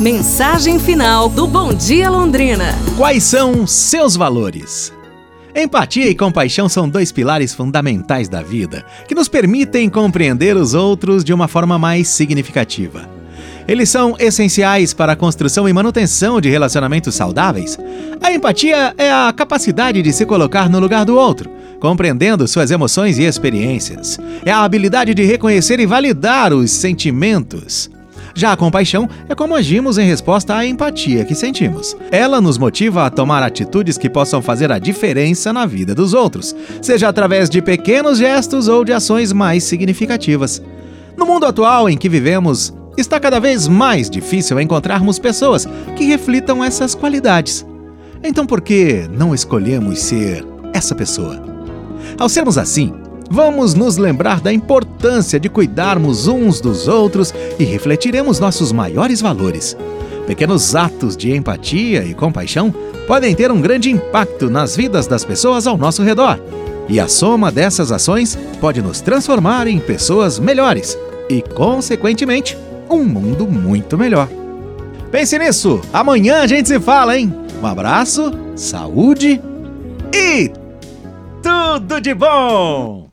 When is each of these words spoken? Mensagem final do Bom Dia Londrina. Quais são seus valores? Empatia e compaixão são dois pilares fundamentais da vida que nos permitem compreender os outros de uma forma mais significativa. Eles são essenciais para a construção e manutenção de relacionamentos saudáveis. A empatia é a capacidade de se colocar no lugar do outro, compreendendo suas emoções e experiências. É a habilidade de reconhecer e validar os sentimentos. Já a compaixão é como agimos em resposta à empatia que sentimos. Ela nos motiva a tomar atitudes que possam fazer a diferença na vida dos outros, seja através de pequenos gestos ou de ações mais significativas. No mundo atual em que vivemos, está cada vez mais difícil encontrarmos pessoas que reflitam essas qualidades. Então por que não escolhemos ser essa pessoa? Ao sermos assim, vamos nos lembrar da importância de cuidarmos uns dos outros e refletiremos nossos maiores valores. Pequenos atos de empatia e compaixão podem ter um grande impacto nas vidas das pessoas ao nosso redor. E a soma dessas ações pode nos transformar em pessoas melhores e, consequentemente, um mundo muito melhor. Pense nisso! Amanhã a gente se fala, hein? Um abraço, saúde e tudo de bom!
Mensagem 0.00 0.80
final 0.80 1.28
do 1.28 1.46
Bom 1.46 1.72
Dia 1.72 2.10
Londrina. 2.10 2.74
Quais 2.96 3.22
são 3.22 3.66
seus 3.66 4.16
valores? 4.16 4.92
Empatia 5.54 6.08
e 6.08 6.14
compaixão 6.14 6.68
são 6.68 6.88
dois 6.88 7.12
pilares 7.12 7.54
fundamentais 7.54 8.28
da 8.28 8.42
vida 8.42 8.84
que 9.06 9.14
nos 9.14 9.28
permitem 9.28 9.88
compreender 9.88 10.56
os 10.56 10.74
outros 10.74 11.22
de 11.22 11.32
uma 11.32 11.46
forma 11.46 11.78
mais 11.78 12.08
significativa. 12.08 13.08
Eles 13.68 13.90
são 13.90 14.16
essenciais 14.18 14.92
para 14.92 15.12
a 15.12 15.16
construção 15.16 15.68
e 15.68 15.72
manutenção 15.72 16.40
de 16.40 16.48
relacionamentos 16.48 17.14
saudáveis. 17.14 17.78
A 18.20 18.32
empatia 18.32 18.94
é 18.98 19.12
a 19.12 19.32
capacidade 19.36 20.02
de 20.02 20.12
se 20.12 20.26
colocar 20.26 20.68
no 20.68 20.80
lugar 20.80 21.04
do 21.04 21.16
outro, 21.16 21.48
compreendendo 21.78 22.48
suas 22.48 22.72
emoções 22.72 23.18
e 23.18 23.24
experiências. 23.24 24.18
É 24.44 24.50
a 24.50 24.64
habilidade 24.64 25.14
de 25.14 25.22
reconhecer 25.22 25.78
e 25.78 25.86
validar 25.86 26.52
os 26.52 26.72
sentimentos. 26.72 27.91
Já 28.34 28.52
a 28.52 28.56
compaixão 28.56 29.08
é 29.28 29.34
como 29.34 29.54
agimos 29.54 29.98
em 29.98 30.06
resposta 30.06 30.54
à 30.54 30.66
empatia 30.66 31.24
que 31.24 31.34
sentimos. 31.34 31.96
Ela 32.10 32.40
nos 32.40 32.58
motiva 32.58 33.04
a 33.04 33.10
tomar 33.10 33.42
atitudes 33.42 33.98
que 33.98 34.08
possam 34.08 34.40
fazer 34.40 34.72
a 34.72 34.78
diferença 34.78 35.52
na 35.52 35.66
vida 35.66 35.94
dos 35.94 36.14
outros, 36.14 36.54
seja 36.80 37.08
através 37.08 37.50
de 37.50 37.60
pequenos 37.60 38.18
gestos 38.18 38.68
ou 38.68 38.84
de 38.84 38.92
ações 38.92 39.32
mais 39.32 39.64
significativas. 39.64 40.62
No 41.16 41.26
mundo 41.26 41.46
atual 41.46 41.88
em 41.88 41.96
que 41.96 42.08
vivemos, 42.08 42.72
está 42.96 43.20
cada 43.20 43.38
vez 43.38 43.68
mais 43.68 44.08
difícil 44.08 44.60
encontrarmos 44.60 45.18
pessoas 45.18 45.66
que 45.96 46.04
reflitam 46.04 46.64
essas 46.64 46.94
qualidades. 46.94 47.66
Então 48.24 48.46
por 48.46 48.60
que 48.60 49.08
não 49.12 49.34
escolhemos 49.34 49.98
ser 49.98 50.44
essa 50.72 50.94
pessoa? 50.94 51.42
Ao 52.18 52.28
sermos 52.28 52.58
assim, 52.58 52.92
vamos 53.32 53.72
nos 53.72 53.96
lembrar 53.96 54.42
da 54.42 54.52
importância 54.52 55.40
de 55.40 55.48
cuidarmos 55.48 56.28
uns 56.28 56.60
dos 56.60 56.86
outros 56.86 57.32
e 57.58 57.64
refletiremos 57.64 58.38
nossos 58.38 58.72
maiores 58.72 59.22
valores. 59.22 59.74
Pequenos 60.26 60.76
atos 60.76 61.16
de 61.16 61.34
empatia 61.34 62.04
e 62.04 62.12
compaixão 62.12 62.72
podem 63.06 63.34
ter 63.34 63.50
um 63.50 63.58
grande 63.58 63.90
impacto 63.90 64.50
nas 64.50 64.76
vidas 64.76 65.06
das 65.06 65.24
pessoas 65.24 65.66
ao 65.66 65.78
nosso 65.78 66.02
redor. 66.02 66.38
E 66.90 67.00
a 67.00 67.08
soma 67.08 67.50
dessas 67.50 67.90
ações 67.90 68.38
pode 68.60 68.82
nos 68.82 69.00
transformar 69.00 69.66
em 69.66 69.80
pessoas 69.80 70.38
melhores 70.38 70.98
e, 71.30 71.40
consequentemente, 71.40 72.58
um 72.90 73.02
mundo 73.02 73.46
muito 73.46 73.96
melhor. 73.96 74.28
Pense 75.10 75.38
nisso! 75.38 75.80
Amanhã 75.90 76.42
a 76.42 76.46
gente 76.46 76.68
se 76.68 76.78
fala, 76.78 77.16
hein? 77.16 77.34
Um 77.62 77.66
abraço, 77.66 78.30
saúde 78.54 79.40
e 80.12 80.50
tudo 81.42 81.98
de 81.98 82.12
bom! 82.12 83.10